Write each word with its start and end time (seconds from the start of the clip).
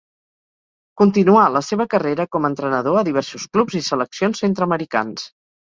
Continuà 1.01 1.43
la 1.57 1.61
seva 1.67 1.87
carrera 1.91 2.25
com 2.37 2.49
a 2.49 2.51
entrenador 2.53 2.99
a 3.03 3.05
diversos 3.13 3.47
clubs 3.55 3.79
i 3.83 3.85
seleccions 3.93 4.45
centre-americans. 4.47 5.31